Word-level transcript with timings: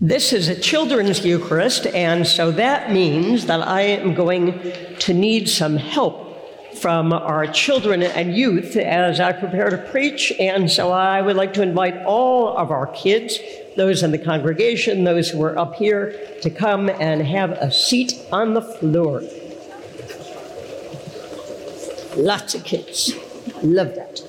This 0.00 0.32
is 0.32 0.48
a 0.48 0.54
children's 0.54 1.24
Eucharist, 1.26 1.84
and 1.88 2.24
so 2.24 2.52
that 2.52 2.92
means 2.92 3.46
that 3.46 3.66
I 3.66 3.80
am 3.80 4.14
going 4.14 4.72
to 5.00 5.12
need 5.12 5.48
some 5.48 5.76
help 5.76 6.76
from 6.76 7.12
our 7.12 7.48
children 7.48 8.04
and 8.04 8.32
youth 8.32 8.76
as 8.76 9.18
I 9.18 9.32
prepare 9.32 9.70
to 9.70 9.78
preach. 9.78 10.32
And 10.38 10.70
so 10.70 10.92
I 10.92 11.20
would 11.20 11.34
like 11.34 11.52
to 11.54 11.62
invite 11.62 11.96
all 12.04 12.56
of 12.56 12.70
our 12.70 12.86
kids, 12.86 13.40
those 13.76 14.04
in 14.04 14.12
the 14.12 14.18
congregation, 14.18 15.02
those 15.02 15.30
who 15.30 15.42
are 15.42 15.58
up 15.58 15.74
here, 15.74 16.14
to 16.42 16.48
come 16.48 16.88
and 16.88 17.20
have 17.20 17.50
a 17.50 17.72
seat 17.72 18.24
on 18.30 18.54
the 18.54 18.62
floor. 18.62 19.22
Lots 22.16 22.54
of 22.54 22.62
kids. 22.62 23.14
Love 23.64 23.96
that. 23.96 24.27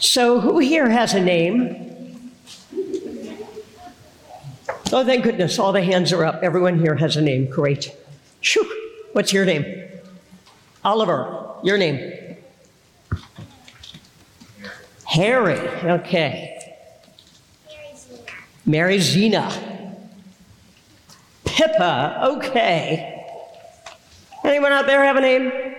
So, 0.00 0.40
who 0.40 0.58
here 0.58 0.88
has 0.88 1.14
a 1.14 1.20
name? 1.20 2.32
Oh, 4.90 5.04
thank 5.04 5.24
goodness, 5.24 5.58
all 5.58 5.72
the 5.72 5.82
hands 5.82 6.12
are 6.12 6.24
up. 6.24 6.42
Everyone 6.42 6.78
here 6.78 6.94
has 6.94 7.16
a 7.16 7.20
name. 7.20 7.50
Great. 7.50 7.94
Shoo. 8.40 8.64
What's 9.12 9.32
your 9.32 9.44
name? 9.44 9.88
Oliver. 10.84 11.56
Your 11.62 11.76
name? 11.76 12.36
Harry. 15.04 15.58
Okay. 15.58 16.76
Mary 18.64 18.98
Zena. 19.00 19.96
Pippa. 21.44 22.20
Okay. 22.36 23.26
Anyone 24.44 24.72
out 24.72 24.86
there 24.86 25.02
have 25.02 25.16
a 25.16 25.20
name? 25.20 25.77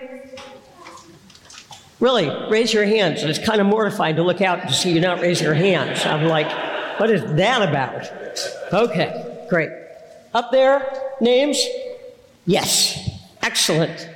Really, 2.00 2.30
raise 2.50 2.72
your 2.72 2.86
hands. 2.86 3.22
It's 3.22 3.38
kind 3.38 3.60
of 3.60 3.66
mortifying 3.66 4.16
to 4.16 4.22
look 4.22 4.40
out 4.40 4.60
and 4.60 4.74
see 4.74 4.92
you 4.92 5.00
not 5.00 5.20
raising 5.20 5.44
your 5.44 5.54
hands. 5.54 6.04
I'm 6.06 6.24
like, 6.24 6.50
what 6.98 7.10
is 7.10 7.22
that 7.34 7.68
about? 7.68 8.10
Okay, 8.72 9.46
great. 9.50 9.70
Up 10.32 10.50
there, 10.50 10.90
names? 11.20 11.62
Yes, 12.46 13.10
excellent. 13.42 14.08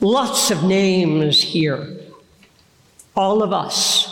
Lots 0.00 0.50
of 0.50 0.64
names 0.64 1.42
here. 1.42 1.98
All 3.14 3.42
of 3.42 3.52
us. 3.52 4.10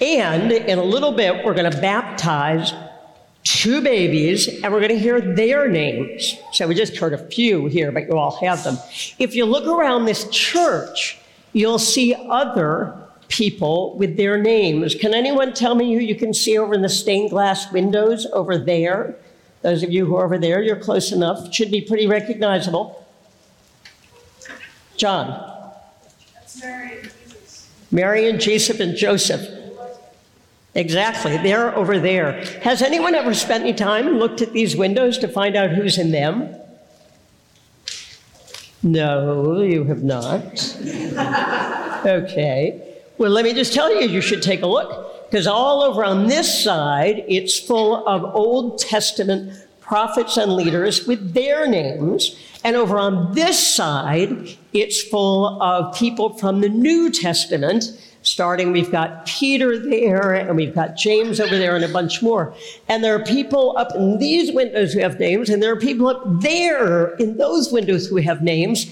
And 0.00 0.50
in 0.50 0.78
a 0.78 0.84
little 0.84 1.12
bit, 1.12 1.44
we're 1.44 1.54
going 1.54 1.70
to 1.70 1.80
baptize 1.80 2.72
two 3.56 3.80
babies, 3.80 4.48
and 4.62 4.72
we're 4.72 4.80
going 4.80 4.90
to 4.90 4.98
hear 4.98 5.20
their 5.20 5.66
names. 5.66 6.36
So 6.52 6.68
we 6.68 6.74
just 6.74 6.96
heard 6.98 7.14
a 7.14 7.18
few 7.18 7.66
here, 7.66 7.90
but 7.90 8.04
you 8.04 8.16
all 8.16 8.36
have 8.36 8.62
them. 8.62 8.76
If 9.18 9.34
you 9.34 9.46
look 9.46 9.66
around 9.66 10.04
this 10.04 10.28
church, 10.28 11.18
you'll 11.54 11.78
see 11.78 12.14
other 12.14 12.94
people 13.28 13.96
with 13.96 14.18
their 14.18 14.36
names. 14.40 14.94
Can 14.94 15.14
anyone 15.14 15.54
tell 15.54 15.74
me 15.74 15.94
who 15.94 16.00
you 16.00 16.14
can 16.14 16.34
see 16.34 16.58
over 16.58 16.74
in 16.74 16.82
the 16.82 16.88
stained 16.88 17.30
glass 17.30 17.72
windows 17.72 18.26
over 18.32 18.58
there? 18.58 19.16
Those 19.62 19.82
of 19.82 19.90
you 19.90 20.04
who 20.04 20.16
are 20.16 20.26
over 20.26 20.38
there, 20.38 20.62
you're 20.62 20.76
close 20.76 21.10
enough. 21.10 21.52
Should 21.52 21.70
be 21.70 21.80
pretty 21.80 22.06
recognizable. 22.06 23.04
John. 24.96 25.28
Mary 26.60 26.98
and 26.98 27.02
Jesus. 27.02 27.70
Mary 27.90 28.28
and 28.28 28.40
Jesus 28.40 28.80
and 28.80 28.96
Joseph. 28.96 29.65
Exactly. 30.76 31.38
They're 31.38 31.74
over 31.74 31.98
there. 31.98 32.44
Has 32.62 32.82
anyone 32.82 33.14
ever 33.14 33.32
spent 33.32 33.62
any 33.62 33.72
time 33.72 34.06
and 34.06 34.18
looked 34.18 34.42
at 34.42 34.52
these 34.52 34.76
windows 34.76 35.16
to 35.18 35.28
find 35.28 35.56
out 35.56 35.70
who's 35.70 35.96
in 35.96 36.10
them? 36.10 36.54
No, 38.82 39.62
you 39.62 39.84
have 39.84 40.04
not. 40.04 40.76
okay. 42.06 42.94
Well, 43.16 43.30
let 43.30 43.44
me 43.44 43.54
just 43.54 43.72
tell 43.72 43.92
you, 43.92 44.06
you 44.06 44.20
should 44.20 44.42
take 44.42 44.60
a 44.62 44.66
look. 44.66 45.30
Because 45.30 45.46
all 45.46 45.82
over 45.82 46.04
on 46.04 46.28
this 46.28 46.62
side, 46.62 47.24
it's 47.26 47.58
full 47.58 48.06
of 48.06 48.22
Old 48.22 48.78
Testament 48.78 49.52
prophets 49.80 50.36
and 50.36 50.54
leaders 50.54 51.06
with 51.06 51.32
their 51.32 51.66
names. 51.66 52.36
And 52.62 52.76
over 52.76 52.98
on 52.98 53.34
this 53.34 53.74
side, 53.74 54.56
it's 54.72 55.02
full 55.02 55.60
of 55.62 55.96
people 55.96 56.36
from 56.36 56.60
the 56.60 56.68
New 56.68 57.10
Testament 57.10 57.84
starting, 58.26 58.72
we've 58.72 58.90
got 58.90 59.24
Peter 59.26 59.78
there, 59.78 60.34
and 60.34 60.56
we've 60.56 60.74
got 60.74 60.96
James 60.96 61.40
over 61.40 61.56
there, 61.56 61.76
and 61.76 61.84
a 61.84 61.88
bunch 61.88 62.22
more. 62.22 62.54
And 62.88 63.02
there 63.02 63.14
are 63.14 63.24
people 63.24 63.76
up 63.78 63.94
in 63.94 64.18
these 64.18 64.52
windows 64.52 64.92
who 64.92 65.00
have 65.00 65.18
names, 65.18 65.48
and 65.48 65.62
there 65.62 65.72
are 65.72 65.80
people 65.80 66.08
up 66.08 66.22
there 66.40 67.14
in 67.16 67.36
those 67.36 67.72
windows 67.72 68.08
who 68.08 68.16
have 68.16 68.42
names. 68.42 68.86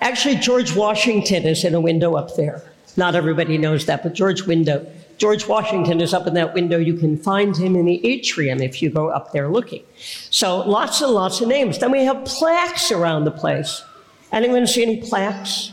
Actually, 0.00 0.36
George 0.36 0.74
Washington 0.74 1.44
is 1.44 1.64
in 1.64 1.74
a 1.74 1.80
window 1.80 2.14
up 2.14 2.36
there. 2.36 2.62
Not 2.96 3.14
everybody 3.14 3.58
knows 3.58 3.86
that, 3.86 4.02
but 4.02 4.14
George 4.14 4.42
Window. 4.42 4.86
George 5.18 5.48
Washington 5.48 6.00
is 6.00 6.14
up 6.14 6.28
in 6.28 6.34
that 6.34 6.54
window. 6.54 6.78
You 6.78 6.94
can 6.94 7.16
find 7.16 7.56
him 7.56 7.74
in 7.74 7.84
the 7.84 8.04
atrium 8.06 8.60
if 8.60 8.80
you 8.80 8.90
go 8.90 9.08
up 9.08 9.32
there 9.32 9.48
looking. 9.48 9.82
So 10.30 10.58
lots 10.58 11.00
and 11.00 11.10
lots 11.10 11.40
of 11.40 11.48
names. 11.48 11.78
Then 11.78 11.90
we 11.90 12.04
have 12.04 12.24
plaques 12.24 12.92
around 12.92 13.24
the 13.24 13.32
place. 13.32 13.82
Anyone 14.30 14.66
see 14.66 14.82
any 14.82 15.00
plaques? 15.00 15.72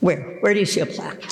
Where? 0.00 0.38
Where 0.40 0.54
do 0.54 0.60
you 0.60 0.66
see 0.66 0.80
a 0.80 0.86
plaque? 0.86 1.22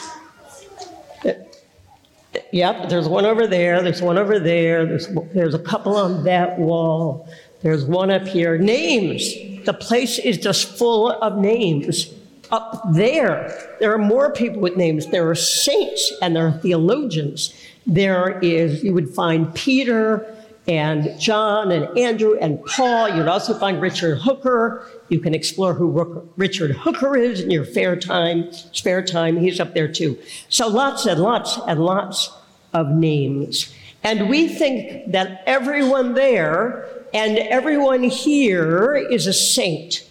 Yep, 2.53 2.89
there's 2.89 3.09
one 3.09 3.27
over 3.27 3.47
there, 3.47 3.83
there's 3.83 4.03
one 4.03 4.19
over 4.19 4.39
there, 4.39 4.87
there's, 4.87 5.09
there's 5.35 5.55
a 5.55 5.59
couple 5.59 5.97
on 5.97 6.25
that 6.25 6.59
wall, 6.59 7.29
there's 7.63 7.85
one 7.85 8.11
up 8.11 8.27
here. 8.27 8.59
Names. 8.59 9.35
The 9.65 9.75
place 9.75 10.19
is 10.19 10.39
just 10.39 10.79
full 10.79 11.11
of 11.11 11.39
names. 11.39 12.13
Up 12.53 12.81
there, 12.93 13.77
there 13.81 13.93
are 13.93 13.99
more 13.99 14.33
people 14.33 14.61
with 14.61 14.77
names. 14.77 15.07
There 15.09 15.29
are 15.29 15.35
saints 15.35 16.13
and 16.23 16.37
there 16.37 16.47
are 16.47 16.53
theologians. 16.53 17.53
There 17.87 18.39
is, 18.39 18.85
you 18.85 18.95
would 18.95 19.11
find 19.11 19.53
Peter 19.55 20.36
and 20.69 21.19
John 21.19 21.71
and 21.71 21.97
Andrew 21.97 22.37
and 22.39 22.65
Paul. 22.65 23.09
You'd 23.15 23.29
also 23.29 23.57
find 23.59 23.81
Richard 23.81 24.19
Hooker. 24.19 24.87
You 25.09 25.21
can 25.21 25.35
explore 25.35 25.75
who 25.75 26.27
Richard 26.37 26.73
Hooker 26.73 27.17
is 27.17 27.41
in 27.41 27.51
your 27.51 27.65
fair 27.65 27.97
time, 27.97 28.53
spare 28.53 29.03
time. 29.03 29.37
He's 29.37 29.61
up 29.61 29.75
there 29.75 29.89
too. 29.89 30.19
So 30.49 30.67
lots 30.67 31.07
and 31.07 31.21
lots 31.21 31.59
and 31.67 31.85
lots 31.85 32.33
of 32.73 32.89
names. 32.89 33.75
And 34.03 34.29
we 34.29 34.49
think 34.49 35.13
that 35.13 35.43
everyone 35.47 36.15
there 36.15 36.89
and 37.15 37.39
everyone 37.39 38.03
here 38.03 38.97
is 38.97 39.27
a 39.27 39.33
saint. 39.33 40.09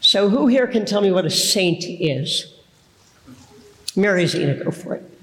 So 0.00 0.28
who 0.28 0.46
here 0.46 0.66
can 0.66 0.86
tell 0.86 1.00
me 1.00 1.10
what 1.10 1.24
a 1.24 1.30
saint 1.30 1.84
is? 1.84 2.52
Mary 3.94 4.26
Zena, 4.26 4.62
go 4.62 4.70
for 4.70 4.94
it. 4.94 5.15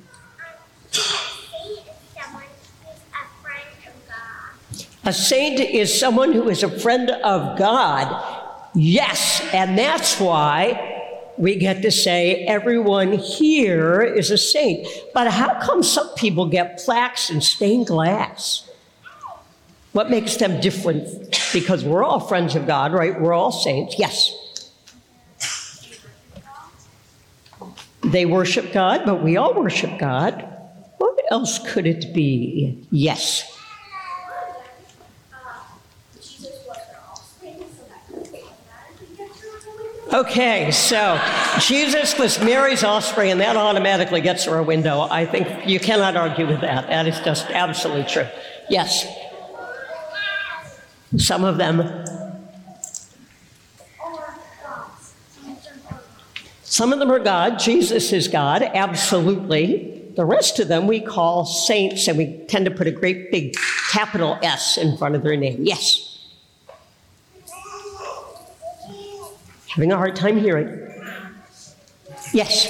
A 5.05 5.11
saint 5.11 5.59
is 5.59 5.99
someone 5.99 6.31
who 6.31 6.47
is 6.49 6.63
a 6.63 6.79
friend 6.79 7.09
of 7.09 7.57
God. 7.57 8.41
Yes, 8.73 9.41
and 9.53 9.77
that's 9.77 10.19
why 10.19 10.91
we 11.37 11.55
get 11.55 11.81
to 11.81 11.91
say 11.91 12.45
everyone 12.45 13.11
here 13.11 14.01
is 14.01 14.31
a 14.31 14.37
saint. 14.37 14.87
But 15.13 15.29
how 15.29 15.59
come 15.59 15.83
some 15.83 16.09
people 16.15 16.47
get 16.47 16.77
plaques 16.79 17.29
and 17.29 17.43
stained 17.43 17.87
glass? 17.87 18.69
What 19.91 20.09
makes 20.09 20.37
them 20.37 20.61
different? 20.61 21.39
Because 21.51 21.83
we're 21.83 22.03
all 22.03 22.19
friends 22.19 22.55
of 22.55 22.65
God, 22.65 22.93
right? 22.93 23.19
We're 23.19 23.33
all 23.33 23.51
saints. 23.51 23.95
Yes. 23.99 24.33
They 28.03 28.25
worship 28.25 28.73
God, 28.73 29.03
but 29.05 29.21
we 29.21 29.37
all 29.37 29.53
worship 29.53 29.99
God. 29.99 30.47
What 30.97 31.19
else 31.29 31.59
could 31.59 31.85
it 31.85 32.13
be? 32.13 32.85
Yes. 32.89 33.52
Okay, 40.13 40.69
so 40.69 41.19
Jesus 41.59 42.19
was 42.19 42.39
Mary's 42.39 42.83
offspring, 42.83 43.31
and 43.31 43.41
that 43.41 43.57
automatically 43.57 44.21
gets 44.21 44.45
her 44.45 44.59
a 44.59 44.63
window. 44.63 45.07
I 45.09 45.25
think 45.25 45.67
you 45.67 45.79
cannot 45.79 46.15
argue 46.15 46.45
with 46.45 46.61
that. 46.61 46.87
That 46.87 47.07
is 47.07 47.19
just 47.21 47.49
absolutely 47.49 48.03
true. 48.03 48.27
Yes. 48.69 49.07
Some 51.17 51.43
of 51.43 51.57
them. 51.57 52.05
Some 56.61 56.93
of 56.93 56.99
them 56.99 57.11
are 57.11 57.17
God. 57.17 57.57
Jesus 57.57 58.13
is 58.13 58.27
God, 58.27 58.61
absolutely. 58.61 60.11
The 60.15 60.25
rest 60.25 60.59
of 60.59 60.67
them 60.67 60.85
we 60.85 61.01
call 61.01 61.43
saints, 61.45 62.07
and 62.07 62.19
we 62.19 62.37
tend 62.47 62.65
to 62.65 62.71
put 62.71 62.85
a 62.85 62.91
great 62.91 63.31
big 63.31 63.55
capital 63.89 64.37
S 64.43 64.77
in 64.77 64.95
front 64.95 65.15
of 65.15 65.23
their 65.23 65.35
name. 65.35 65.63
Yes. 65.63 66.12
Having 69.73 69.91
a 69.91 69.97
hard 69.97 70.15
time 70.15 70.37
hearing. 70.37 70.87
Yes. 72.31 72.67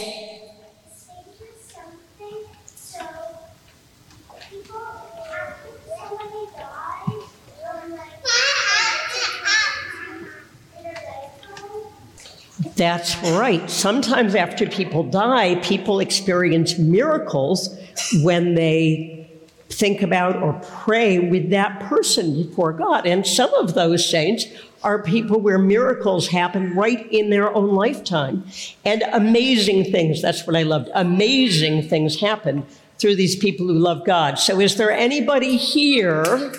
That's 12.78 13.18
right. 13.18 13.70
Sometimes 13.70 14.34
after 14.34 14.66
people 14.66 15.04
die, 15.04 15.56
people 15.56 16.00
experience 16.00 16.78
miracles 16.78 17.78
when 18.22 18.56
they 18.56 19.30
think 19.70 20.02
about 20.02 20.42
or 20.42 20.54
pray 20.84 21.20
with 21.20 21.50
that 21.50 21.82
person 21.82 22.44
before 22.44 22.72
God. 22.72 23.06
And 23.06 23.28
some 23.28 23.54
of 23.56 23.74
those 23.74 24.10
saints 24.10 24.46
are 24.84 25.02
people 25.02 25.40
where 25.40 25.58
miracles 25.58 26.28
happen 26.28 26.76
right 26.76 27.10
in 27.12 27.30
their 27.30 27.54
own 27.54 27.74
lifetime. 27.74 28.46
And 28.84 29.04
amazing 29.14 29.92
things, 29.92 30.22
that's 30.22 30.46
what 30.46 30.56
I 30.56 30.64
loved, 30.64 30.90
amazing 30.94 31.88
things 31.90 32.20
happen 32.20 32.66
through 33.00 33.16
these 33.16 33.36
people 33.36 33.68
who 33.68 33.74
love 33.74 34.06
God. 34.06 34.38
So, 34.38 34.60
is 34.60 34.76
there 34.76 34.92
anybody 34.92 35.58
here 35.58 36.54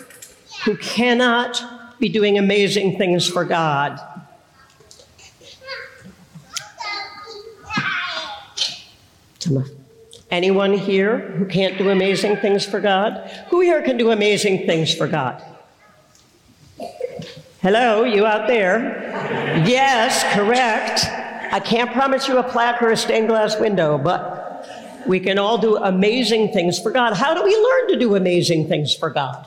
who 0.64 0.76
cannot 0.78 1.62
be 1.98 2.08
doing 2.08 2.38
amazing 2.38 2.98
things 2.98 3.26
for 3.28 3.44
God? 3.44 4.00
Anyone 10.30 10.72
here 10.72 11.18
who 11.18 11.44
can't 11.44 11.78
do 11.78 11.90
amazing 11.90 12.38
things 12.38 12.64
for 12.66 12.80
God? 12.80 13.30
Who 13.50 13.60
here 13.60 13.82
can 13.82 13.96
do 13.96 14.10
amazing 14.10 14.66
things 14.66 14.92
for 14.94 15.06
God? 15.06 15.42
Hello, 17.64 18.04
you 18.04 18.26
out 18.26 18.46
there? 18.46 19.10
Yes, 19.66 20.22
correct. 20.34 21.06
I 21.50 21.60
can't 21.60 21.90
promise 21.94 22.28
you 22.28 22.36
a 22.36 22.42
plaque 22.42 22.82
or 22.82 22.90
a 22.90 22.96
stained 22.96 23.28
glass 23.28 23.58
window, 23.58 23.96
but 23.96 24.68
we 25.06 25.18
can 25.18 25.38
all 25.38 25.56
do 25.56 25.78
amazing 25.78 26.52
things 26.52 26.78
for 26.78 26.90
God. 26.90 27.14
How 27.14 27.32
do 27.32 27.42
we 27.42 27.56
learn 27.56 27.88
to 27.88 27.98
do 27.98 28.16
amazing 28.16 28.68
things 28.68 28.94
for 28.94 29.08
God? 29.08 29.46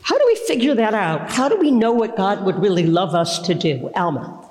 How 0.00 0.16
do 0.16 0.24
we 0.26 0.36
figure 0.36 0.74
that 0.74 0.94
out? 0.94 1.30
How 1.30 1.50
do 1.50 1.58
we 1.58 1.70
know 1.70 1.92
what 1.92 2.16
God 2.16 2.46
would 2.46 2.58
really 2.58 2.86
love 2.86 3.14
us 3.14 3.40
to 3.40 3.54
do? 3.54 3.90
Alma. 3.94 4.42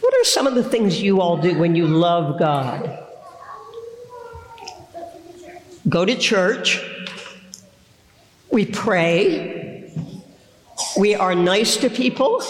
What 0.00 0.14
are 0.14 0.24
some 0.24 0.48
of 0.48 0.56
the 0.56 0.64
things 0.64 1.00
you 1.00 1.20
all 1.20 1.36
do 1.36 1.56
when 1.56 1.76
you 1.76 1.86
love 1.86 2.36
God? 2.36 3.06
Go 5.90 6.04
to 6.04 6.14
church. 6.14 6.80
We 8.52 8.64
pray. 8.64 9.92
We 10.96 11.16
are 11.16 11.34
nice 11.34 11.76
to 11.78 11.90
people. 11.90 12.42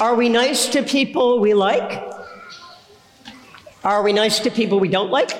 Are 0.00 0.14
we 0.14 0.30
nice 0.30 0.68
to 0.70 0.82
people 0.82 1.38
we 1.38 1.52
like? 1.52 2.02
Are 3.84 4.02
we 4.02 4.14
nice 4.14 4.40
to 4.40 4.50
people 4.50 4.80
we 4.80 4.88
don't 4.88 5.10
like? 5.10 5.30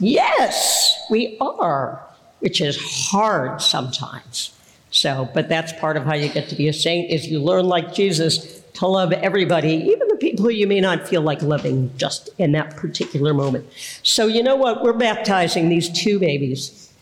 Yes, 0.00 1.06
we 1.08 1.38
are, 1.40 2.04
which 2.40 2.60
is 2.60 2.76
hard 3.10 3.62
sometimes. 3.62 4.52
So, 4.90 5.30
but 5.34 5.48
that's 5.48 5.72
part 5.72 5.96
of 5.96 6.04
how 6.04 6.14
you 6.14 6.28
get 6.28 6.48
to 6.48 6.56
be 6.56 6.66
a 6.66 6.72
saint 6.72 7.10
is 7.10 7.28
you 7.28 7.40
learn 7.40 7.66
like 7.66 7.94
Jesus 7.94 8.60
to 8.74 8.86
love 8.88 9.12
everybody, 9.12 9.74
even 9.74 10.05
people 10.18 10.44
who 10.44 10.50
you 10.50 10.66
may 10.66 10.80
not 10.80 11.06
feel 11.08 11.22
like 11.22 11.42
loving 11.42 11.90
just 11.96 12.30
in 12.38 12.52
that 12.52 12.76
particular 12.76 13.34
moment. 13.34 13.66
So, 14.02 14.26
you 14.26 14.42
know 14.42 14.56
what? 14.56 14.82
We're 14.82 14.92
baptizing 14.92 15.68
these 15.68 15.88
two 15.88 16.18
babies, 16.18 16.92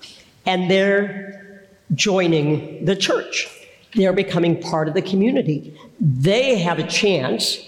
and 0.46 0.70
they're 0.70 1.64
joining 1.94 2.84
the 2.84 2.96
church. 2.96 3.48
They're 3.94 4.12
becoming 4.12 4.60
part 4.60 4.88
of 4.88 4.94
the 4.94 5.02
community. 5.02 5.78
They 6.00 6.58
have 6.58 6.78
a 6.78 6.86
chance 6.86 7.58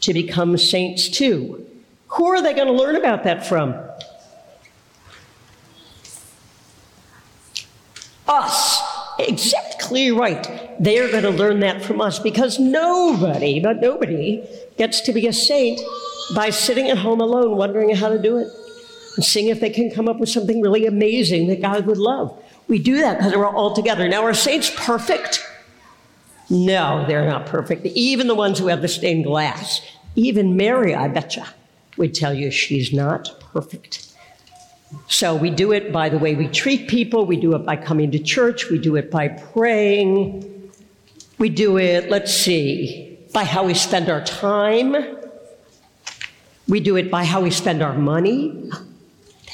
to 0.00 0.14
become 0.14 0.56
saints 0.56 1.08
too. 1.08 1.66
Who 2.08 2.26
are 2.26 2.42
they 2.42 2.54
going 2.54 2.68
to 2.68 2.72
learn 2.72 2.96
about 2.96 3.24
that 3.24 3.46
from? 3.46 3.74
Us. 8.28 8.75
Exactly 9.18 10.10
right. 10.10 10.46
They 10.78 10.98
are 10.98 11.10
going 11.10 11.22
to 11.22 11.30
learn 11.30 11.60
that 11.60 11.82
from 11.82 12.00
us 12.00 12.18
because 12.18 12.58
nobody, 12.58 13.60
but 13.60 13.80
nobody, 13.80 14.46
gets 14.76 15.00
to 15.02 15.12
be 15.12 15.26
a 15.26 15.32
saint 15.32 15.80
by 16.34 16.50
sitting 16.50 16.88
at 16.90 16.98
home 16.98 17.20
alone 17.20 17.56
wondering 17.56 17.94
how 17.94 18.08
to 18.08 18.20
do 18.20 18.36
it 18.36 18.48
and 19.16 19.24
seeing 19.24 19.48
if 19.48 19.60
they 19.60 19.70
can 19.70 19.90
come 19.90 20.08
up 20.08 20.18
with 20.18 20.28
something 20.28 20.60
really 20.60 20.86
amazing 20.86 21.46
that 21.48 21.62
God 21.62 21.86
would 21.86 21.96
love. 21.96 22.42
We 22.68 22.78
do 22.78 22.98
that 22.98 23.18
because 23.18 23.34
we're 23.34 23.48
all 23.48 23.74
together. 23.74 24.08
Now, 24.08 24.24
are 24.24 24.34
saints 24.34 24.70
perfect? 24.76 25.42
No, 26.50 27.04
they're 27.06 27.26
not 27.26 27.46
perfect. 27.46 27.86
Even 27.86 28.26
the 28.26 28.34
ones 28.34 28.58
who 28.58 28.66
have 28.66 28.82
the 28.82 28.88
stained 28.88 29.24
glass, 29.24 29.80
even 30.14 30.56
Mary, 30.56 30.94
I 30.94 31.08
betcha, 31.08 31.46
would 31.96 32.14
tell 32.14 32.34
you 32.34 32.50
she's 32.50 32.92
not 32.92 33.40
perfect. 33.40 34.05
So 35.08 35.36
we 35.36 35.50
do 35.50 35.72
it 35.72 35.92
by 35.92 36.08
the 36.08 36.18
way 36.18 36.34
we 36.34 36.48
treat 36.48 36.88
people, 36.88 37.26
we 37.26 37.36
do 37.36 37.54
it 37.54 37.64
by 37.64 37.76
coming 37.76 38.10
to 38.10 38.18
church, 38.18 38.70
we 38.70 38.78
do 38.78 38.96
it 38.96 39.10
by 39.10 39.28
praying, 39.28 40.72
we 41.38 41.48
do 41.48 41.78
it, 41.78 42.10
let's 42.10 42.34
see, 42.34 43.18
by 43.32 43.44
how 43.44 43.64
we 43.64 43.74
spend 43.74 44.08
our 44.08 44.24
time, 44.24 44.96
we 46.68 46.80
do 46.80 46.96
it 46.96 47.10
by 47.10 47.24
how 47.24 47.40
we 47.40 47.50
spend 47.50 47.82
our 47.82 47.94
money. 47.94 48.70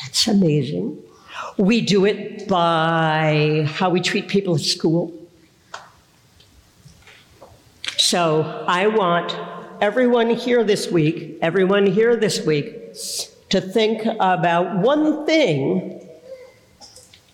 That's 0.02 0.26
amazing. 0.28 0.98
We 1.58 1.80
do 1.80 2.06
it 2.06 2.48
by 2.48 3.66
how 3.68 3.90
we 3.90 4.00
treat 4.00 4.28
people 4.28 4.54
at 4.54 4.62
school. 4.62 5.12
So 7.98 8.64
I 8.66 8.86
want 8.86 9.36
everyone 9.80 10.30
here 10.30 10.64
this 10.64 10.90
week, 10.90 11.38
everyone 11.42 11.86
here 11.86 12.16
this 12.16 12.44
week, 12.44 12.96
to 13.52 13.60
think 13.60 14.06
about 14.18 14.78
one 14.78 15.26
thing. 15.26 15.98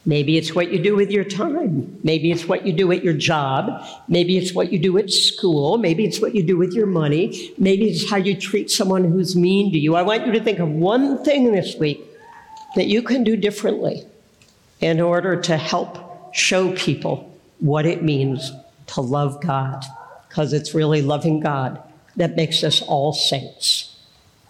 Maybe 0.05 0.37
it's 0.37 0.53
what 0.53 0.73
you 0.73 0.83
do 0.83 0.97
with 0.97 1.13
your 1.13 1.23
time. 1.23 1.97
Maybe 2.03 2.33
it's 2.33 2.47
what 2.47 2.67
you 2.67 2.73
do 2.73 2.91
at 2.91 3.05
your 3.05 3.15
job. 3.15 3.85
Maybe 4.09 4.37
it's 4.37 4.53
what 4.53 4.73
you 4.73 4.81
do 4.81 4.99
at 4.99 5.11
school. 5.11 5.79
Maybe 5.79 6.05
it's 6.05 6.21
what 6.21 6.35
you 6.35 6.43
do 6.43 6.57
with 6.57 6.73
your 6.73 6.87
money. 6.87 7.55
Maybe 7.57 7.89
it's 7.89 8.11
how 8.11 8.17
you 8.17 8.37
treat 8.37 8.69
someone 8.69 9.05
who's 9.05 9.37
mean 9.37 9.71
to 9.73 9.79
you. 9.79 9.95
I 9.95 10.03
want 10.03 10.27
you 10.27 10.33
to 10.33 10.43
think 10.43 10.59
of 10.59 10.69
one 10.69 11.23
thing 11.25 11.53
this 11.53 11.77
week 11.77 12.03
that 12.75 12.87
you 12.89 13.01
can 13.03 13.23
do 13.23 13.37
differently 13.37 14.05
in 14.81 15.01
order 15.01 15.41
to 15.43 15.57
help 15.57 16.35
show 16.35 16.73
people 16.73 17.33
what 17.61 17.87
it 17.87 18.03
means 18.03 18.51
to 18.89 19.03
love 19.03 19.41
God, 19.41 19.85
because 20.29 20.53
it's 20.53 20.75
really 20.75 21.01
loving 21.01 21.39
God 21.39 21.81
that 22.17 22.35
makes 22.35 22.65
us 22.65 22.83
all 22.83 23.13
saints. 23.13 23.95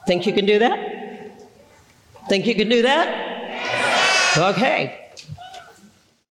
Think 0.06 0.26
you 0.26 0.32
can 0.32 0.46
do 0.46 0.58
that? 0.60 0.87
Think 2.28 2.46
you 2.46 2.54
can 2.54 2.68
do 2.68 2.82
that? 2.82 4.36
Okay. 4.36 5.07